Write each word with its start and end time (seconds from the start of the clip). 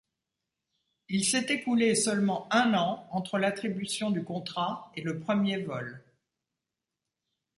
Il 1.09 1.23
s'est 1.23 1.45
écoulé 1.53 1.93
seulement 1.93 2.51
un 2.51 2.73
an 2.73 3.07
entre 3.11 3.37
l'attribution 3.37 4.09
du 4.09 4.23
contrat 4.23 4.91
et 4.95 5.01
le 5.01 5.19
premier 5.19 5.57
vol. 5.61 6.03